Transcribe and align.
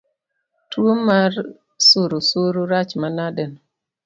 Tuo 0.71 0.93
mar 1.07 1.31
surusuru 1.87 2.61
rach 2.71 2.91
manadeno 3.01 3.59